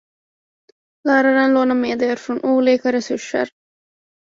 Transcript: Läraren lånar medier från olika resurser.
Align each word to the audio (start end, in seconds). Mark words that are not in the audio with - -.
Läraren 1.07 1.53
lånar 1.53 1.75
medier 1.75 2.15
från 2.15 2.39
olika 2.43 2.91
resurser. 2.91 3.49